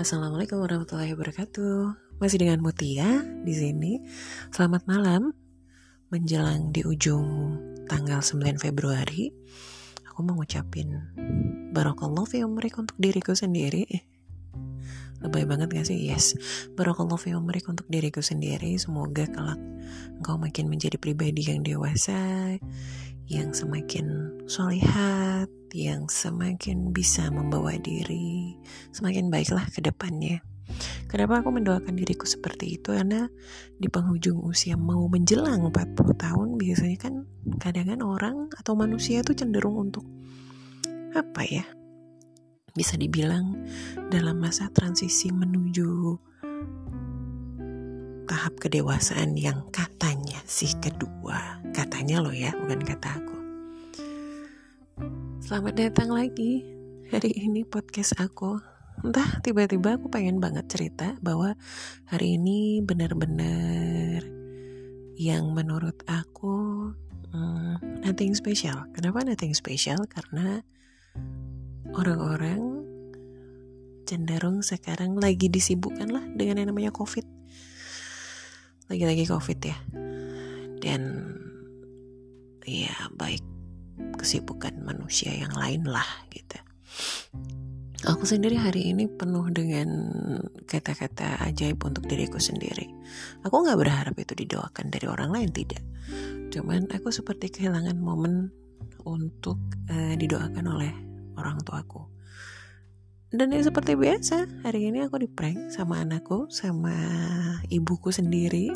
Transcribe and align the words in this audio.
Assalamualaikum 0.00 0.64
warahmatullahi 0.64 1.12
wabarakatuh. 1.12 1.92
Masih 2.24 2.40
dengan 2.40 2.64
Mutia 2.64 3.20
di 3.44 3.52
sini. 3.52 4.00
Selamat 4.48 4.88
malam. 4.88 5.36
Menjelang 6.08 6.72
di 6.72 6.80
ujung 6.88 7.52
tanggal 7.84 8.24
9 8.24 8.56
Februari, 8.56 9.28
aku 10.08 10.24
mau 10.24 10.40
ngucapin 10.40 10.88
barakallahu 11.76 12.24
fi 12.24 12.40
umrik 12.40 12.80
untuk 12.80 12.96
diriku 12.96 13.36
sendiri. 13.36 13.84
Lebay 15.20 15.44
banget 15.44 15.68
gak 15.72 15.86
sih? 15.88 16.00
Yes. 16.08 16.32
Barakallahu 16.76 17.20
fi 17.20 17.36
umrik 17.36 17.68
untuk 17.68 17.84
diriku 17.92 18.24
sendiri. 18.24 18.76
Semoga 18.80 19.28
kelak 19.28 19.60
engkau 20.20 20.40
makin 20.40 20.68
menjadi 20.72 20.96
pribadi 20.96 21.44
yang 21.44 21.60
dewasa, 21.60 22.56
yang 23.28 23.52
semakin 23.52 24.36
solihat, 24.48 25.48
yang 25.70 26.10
semakin 26.10 26.90
bisa 26.90 27.30
membawa 27.30 27.78
diri 27.78 28.58
semakin 28.90 29.30
baiklah 29.30 29.68
ke 29.70 29.78
depannya. 29.84 30.42
Kenapa 31.10 31.42
aku 31.42 31.50
mendoakan 31.50 31.98
diriku 31.98 32.22
seperti 32.22 32.78
itu? 32.78 32.94
Karena 32.94 33.26
di 33.74 33.90
penghujung 33.90 34.38
usia 34.46 34.78
mau 34.78 35.10
menjelang 35.10 35.66
40 35.66 35.98
tahun 36.14 36.48
biasanya 36.54 36.98
kan 37.02 37.14
kadang 37.58 37.90
kan 37.90 38.00
orang 38.06 38.36
atau 38.54 38.78
manusia 38.78 39.22
itu 39.22 39.34
cenderung 39.34 39.74
untuk 39.74 40.06
apa 41.10 41.42
ya? 41.42 41.66
Bisa 42.80 42.96
dibilang 42.96 43.60
dalam 44.08 44.40
masa 44.40 44.72
transisi 44.72 45.28
menuju 45.28 46.16
tahap 48.24 48.56
kedewasaan 48.56 49.36
yang 49.36 49.68
katanya 49.68 50.40
sih 50.48 50.72
kedua. 50.80 51.60
Katanya 51.76 52.24
loh 52.24 52.32
ya, 52.32 52.56
bukan 52.56 52.80
kata 52.80 53.20
aku. 53.20 53.36
Selamat 55.44 55.76
datang 55.76 56.08
lagi 56.08 56.64
Hari 57.12 57.36
ini 57.36 57.68
podcast 57.68 58.16
aku 58.16 58.56
Entah 59.04 59.44
tiba-tiba 59.44 60.00
aku 60.00 60.08
pengen 60.08 60.40
banget 60.40 60.72
cerita 60.72 61.20
Bahwa 61.20 61.58
hari 62.08 62.40
ini 62.40 62.80
benar-benar 62.80 64.24
Yang 65.20 65.44
menurut 65.52 65.98
aku 66.06 66.88
hmm, 67.34 68.06
Nothing 68.06 68.32
special 68.32 68.86
Kenapa 68.94 69.26
nothing 69.26 69.52
special? 69.58 70.06
Karena 70.06 70.62
Orang-orang 71.90 72.69
Cenderung 74.10 74.66
sekarang 74.66 75.14
lagi 75.22 75.46
disibukkan 75.46 76.10
lah 76.10 76.26
Dengan 76.34 76.66
yang 76.66 76.74
namanya 76.74 76.90
covid 76.90 77.22
Lagi-lagi 78.90 79.30
covid 79.30 79.58
ya 79.62 79.78
Dan 80.82 81.30
Ya 82.66 82.94
baik 83.14 83.42
kesibukan 84.20 84.76
manusia 84.84 85.32
yang 85.32 85.52
lain 85.56 85.88
lah 85.88 86.06
gitu. 86.28 86.60
Aku 88.08 88.24
sendiri 88.24 88.56
hari 88.56 88.92
ini 88.92 89.08
penuh 89.08 89.48
dengan 89.52 89.88
kata-kata 90.64 91.40
ajaib 91.44 91.80
untuk 91.84 92.08
diriku 92.08 92.40
sendiri. 92.40 92.88
Aku 93.44 93.60
nggak 93.60 93.80
berharap 93.80 94.14
itu 94.16 94.32
didoakan 94.32 94.92
dari 94.92 95.08
orang 95.08 95.32
lain 95.32 95.50
tidak. 95.52 95.84
Cuman 96.52 96.88
aku 96.92 97.12
seperti 97.12 97.52
kehilangan 97.52 97.96
momen 98.00 98.48
untuk 99.04 99.60
uh, 99.88 100.14
didoakan 100.16 100.64
oleh 100.64 100.92
orang 101.36 101.60
tuaku. 101.64 102.19
Dan 103.30 103.54
ya 103.54 103.62
seperti 103.62 103.94
biasa, 103.94 104.66
hari 104.66 104.90
ini 104.90 105.06
aku 105.06 105.22
di 105.22 105.30
prank 105.30 105.70
sama 105.70 106.02
anakku, 106.02 106.50
sama 106.50 106.90
ibuku 107.70 108.10
sendiri. 108.10 108.74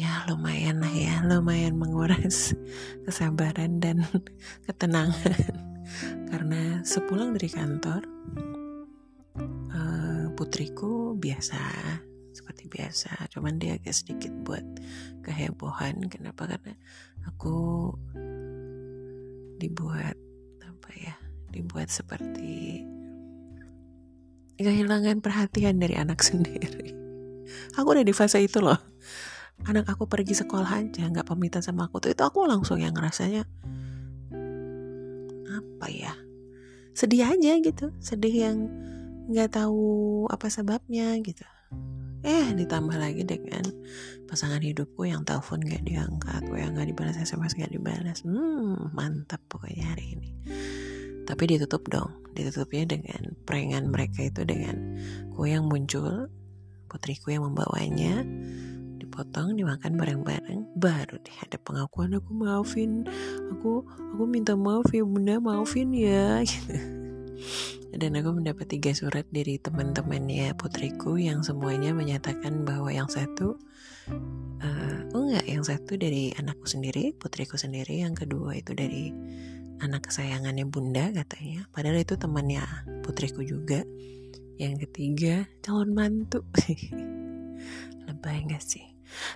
Ya 0.00 0.24
lumayan 0.32 0.80
lah 0.80 0.88
ya 0.96 1.20
lumayan 1.28 1.76
menguras 1.76 2.56
kesabaran 3.04 3.84
dan 3.84 4.00
ketenangan. 4.66 5.36
Karena 6.32 6.80
sepulang 6.88 7.36
dari 7.36 7.52
kantor 7.52 8.00
uh, 9.76 10.32
putriku 10.32 11.12
biasa 11.20 11.60
seperti 12.32 12.64
biasa. 12.72 13.28
Cuman 13.28 13.60
dia 13.60 13.76
agak 13.76 13.92
sedikit 13.92 14.32
buat 14.40 14.64
kehebohan. 15.20 16.00
Kenapa? 16.08 16.48
Karena 16.48 16.72
aku 17.28 17.92
dibuat 19.60 20.16
apa 20.64 20.90
ya 20.96 21.25
dibuat 21.50 21.88
seperti 21.88 22.84
kehilangan 24.56 25.20
perhatian 25.20 25.76
dari 25.76 25.94
anak 25.96 26.24
sendiri. 26.28 26.96
Aku 27.76 27.92
udah 27.92 28.04
di 28.04 28.14
fase 28.16 28.40
itu 28.40 28.64
loh. 28.64 28.80
Anak 29.64 29.88
aku 29.88 30.04
pergi 30.04 30.36
sekolah 30.36 30.68
aja 30.68 31.08
nggak 31.08 31.28
pamitan 31.28 31.64
sama 31.64 31.88
aku 31.88 32.00
tuh. 32.00 32.12
Itu 32.12 32.24
aku 32.24 32.44
langsung 32.44 32.80
yang 32.80 32.92
ngerasanya 32.96 33.44
apa 35.48 35.86
ya? 35.88 36.12
Sedih 36.92 37.28
aja 37.28 37.52
gitu. 37.60 37.92
Sedih 38.00 38.34
yang 38.48 38.68
nggak 39.32 39.56
tahu 39.56 40.24
apa 40.28 40.48
sebabnya 40.52 41.16
gitu. 41.20 41.44
Eh 42.26 42.52
ditambah 42.58 42.98
lagi 42.98 43.22
dengan 43.22 43.62
pasangan 44.26 44.58
hidupku 44.58 45.06
yang 45.06 45.22
telepon 45.22 45.62
gak 45.62 45.86
diangkat 45.86 46.42
yang 46.58 46.74
nggak 46.74 46.90
dibalas 46.90 47.16
sms 47.22 47.54
gak 47.54 47.70
dibalas. 47.70 48.26
Hmm 48.26 48.90
mantap 48.92 49.38
pokoknya 49.46 49.94
hari 49.94 50.18
ini 50.18 50.30
tapi 51.26 51.42
ditutup 51.50 51.82
dong 51.90 52.14
ditutupnya 52.32 52.96
dengan 52.96 53.34
prankan 53.44 53.90
mereka 53.90 54.30
itu 54.30 54.46
dengan 54.46 54.96
kue 55.34 55.50
yang 55.50 55.66
muncul 55.66 56.30
putriku 56.86 57.34
yang 57.34 57.44
membawanya 57.44 58.22
dipotong 58.96 59.58
dimakan 59.58 59.98
bareng-bareng 59.98 60.60
baru 60.78 61.18
deh 61.20 61.36
ada 61.42 61.58
pengakuan 61.60 62.14
aku 62.16 62.30
maafin 62.32 63.04
aku 63.50 63.84
aku 63.84 64.22
minta 64.24 64.54
maaf 64.54 64.88
ya 64.94 65.02
bunda 65.02 65.42
maafin 65.42 65.92
ya 65.92 66.40
gitu. 66.46 66.72
dan 68.00 68.12
aku 68.12 68.28
mendapat 68.36 68.66
tiga 68.68 68.92
surat 68.92 69.24
dari 69.32 69.56
teman-temannya 69.56 70.52
putriku 70.60 71.16
yang 71.16 71.40
semuanya 71.40 71.96
menyatakan 71.96 72.64
bahwa 72.68 72.92
yang 72.92 73.08
satu 73.08 73.56
uh, 74.60 74.98
enggak 75.16 75.44
yang 75.48 75.64
satu 75.64 75.96
dari 75.96 76.32
anakku 76.36 76.68
sendiri 76.68 77.16
putriku 77.16 77.56
sendiri 77.56 78.04
yang 78.04 78.12
kedua 78.12 78.56
itu 78.60 78.76
dari 78.76 79.12
anak 79.80 80.08
kesayangannya 80.08 80.66
bunda 80.68 81.12
katanya. 81.12 81.68
Padahal 81.72 82.00
itu 82.00 82.16
temannya 82.16 82.64
putriku 83.04 83.44
juga. 83.44 83.84
Yang 84.56 84.88
ketiga 84.88 85.44
calon 85.60 85.92
mantu. 85.92 86.44
Lebay 88.08 88.48
gak 88.48 88.64
sih? 88.64 88.84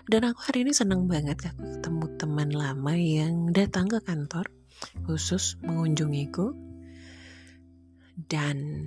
Dan 0.08 0.26
aku 0.26 0.50
hari 0.50 0.66
ini 0.66 0.72
seneng 0.74 1.06
banget 1.06 1.54
aku 1.54 1.78
ketemu 1.78 2.06
teman 2.18 2.50
lama 2.50 2.94
yang 2.96 3.54
datang 3.54 3.86
ke 3.86 4.00
kantor 4.02 4.48
khusus 5.04 5.60
mengunjungiku. 5.62 6.56
Dan 8.20 8.86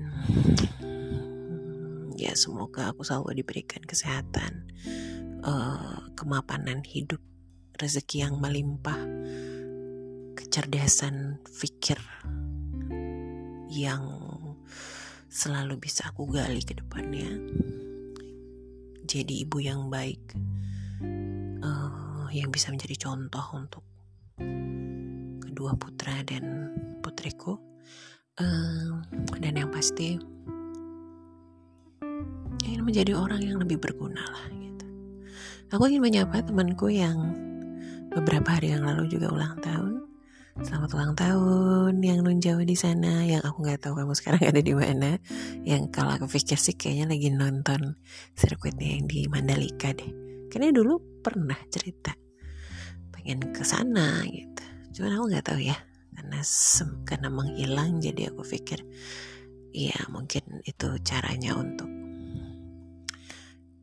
ya 2.13 2.37
semoga 2.37 2.93
aku 2.93 3.01
selalu 3.01 3.41
diberikan 3.41 3.81
kesehatan 3.81 4.69
uh, 5.41 6.13
kemapanan 6.13 6.85
hidup 6.85 7.19
rezeki 7.77 8.23
yang 8.29 8.37
melimpah 8.37 9.01
kecerdasan 10.53 11.41
pikir 11.49 11.97
yang 13.73 14.05
selalu 15.25 15.81
bisa 15.81 16.13
aku 16.13 16.29
gali 16.29 16.61
ke 16.61 16.77
depannya 16.77 17.41
jadi 19.01 19.49
ibu 19.49 19.57
yang 19.57 19.89
baik 19.89 20.21
uh, 21.65 22.29
yang 22.29 22.53
bisa 22.53 22.69
menjadi 22.69 23.01
contoh 23.01 23.41
untuk 23.57 23.81
kedua 25.41 25.73
putra 25.73 26.21
dan 26.21 26.69
putriku 27.01 27.57
uh, 28.37 29.01
dan 29.41 29.57
yang 29.57 29.73
pasti 29.73 30.21
ingin 32.61 32.85
menjadi 32.85 33.17
orang 33.17 33.41
yang 33.41 33.57
lebih 33.57 33.81
berguna 33.81 34.21
lah 34.21 34.45
gitu. 34.53 34.85
Aku 35.73 35.89
ingin 35.89 36.13
menyapa 36.13 36.45
temanku 36.45 36.93
yang 36.93 37.17
beberapa 38.13 38.53
hari 38.53 38.77
yang 38.77 38.85
lalu 38.85 39.09
juga 39.09 39.33
ulang 39.33 39.57
tahun. 39.57 40.02
Selamat 40.53 40.93
ulang 40.93 41.17
tahun 41.17 41.97
yang 42.05 42.21
nun 42.21 42.37
jauh 42.37 42.61
di 42.61 42.77
sana, 42.77 43.25
yang 43.25 43.41
aku 43.41 43.65
nggak 43.65 43.89
tahu 43.89 43.97
kamu 43.97 44.13
sekarang 44.13 44.53
ada 44.53 44.61
di 44.61 44.77
mana. 44.77 45.17
Yang 45.65 45.89
kalau 45.89 46.13
aku 46.13 46.29
pikir 46.29 46.61
sih 46.61 46.77
kayaknya 46.77 47.09
lagi 47.09 47.33
nonton 47.33 47.97
sirkuitnya 48.37 49.01
yang 49.01 49.09
di 49.09 49.25
Mandalika 49.25 49.89
deh. 49.97 50.13
Kayaknya 50.53 50.71
dulu 50.77 51.01
pernah 51.25 51.57
cerita 51.73 52.13
pengen 53.09 53.49
ke 53.49 53.65
sana 53.65 54.21
gitu. 54.29 54.63
Cuman 54.93 55.17
aku 55.17 55.25
nggak 55.33 55.45
tahu 55.49 55.57
ya, 55.57 55.77
karena 56.13 56.39
karena 57.01 57.27
menghilang 57.33 57.97
jadi 57.97 58.29
aku 58.29 58.45
pikir 58.45 58.85
ya 59.73 59.97
mungkin 60.13 60.61
itu 60.69 61.01
caranya 61.01 61.57
untuk 61.57 61.89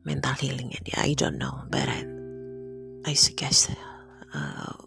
mental 0.07 0.39
healingnya 0.39 0.79
dia. 0.87 1.03
I 1.03 1.19
don't 1.19 1.35
know, 1.35 1.67
but 1.67 1.83
I, 1.83 2.07
I 3.03 3.11
suggest 3.11 3.75
uh, 4.31 4.80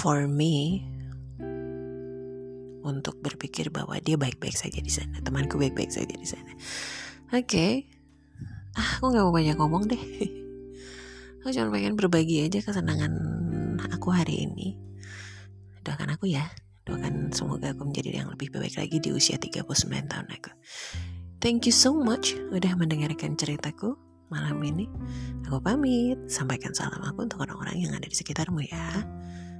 for 0.00 0.24
me 0.24 0.80
untuk 2.80 3.20
berpikir 3.20 3.68
bahwa 3.68 4.00
dia 4.00 4.16
baik-baik 4.16 4.56
saja 4.56 4.80
di 4.80 4.88
sana, 4.88 5.20
temanku 5.20 5.60
baik-baik 5.60 5.92
saja 5.92 6.16
di 6.16 6.24
sana. 6.24 6.56
Oke, 7.36 7.44
okay. 7.44 7.72
ah, 8.80 8.96
aku 8.96 9.12
nggak 9.12 9.24
mau 9.28 9.34
banyak 9.36 9.56
ngomong 9.60 9.84
deh. 9.92 10.00
aku 11.44 11.52
cuma 11.52 11.68
pengen 11.76 12.00
berbagi 12.00 12.48
aja 12.48 12.64
kesenangan 12.64 13.12
aku 13.92 14.08
hari 14.08 14.48
ini. 14.48 14.80
Doakan 15.84 16.16
aku 16.16 16.32
ya, 16.32 16.48
doakan 16.88 17.30
semoga 17.30 17.76
aku 17.76 17.86
menjadi 17.86 18.24
yang 18.24 18.32
lebih 18.32 18.50
baik 18.50 18.74
lagi 18.80 18.98
di 18.98 19.14
usia 19.14 19.36
39 19.36 19.62
tahun 19.84 20.26
aku 20.26 20.50
thank 21.38 21.68
you 21.68 21.74
so 21.74 21.94
much 21.94 22.34
udah 22.50 22.74
mendengarkan 22.74 23.38
ceritaku 23.38 23.94
malam 24.26 24.58
ini 24.64 24.90
aku 25.46 25.62
pamit 25.62 26.18
sampaikan 26.26 26.74
salam 26.74 26.98
aku 27.06 27.30
untuk 27.30 27.46
orang-orang 27.46 27.78
yang 27.84 27.92
ada 27.94 28.10
di 28.10 28.16
sekitarmu 28.16 28.64
ya 28.66 29.06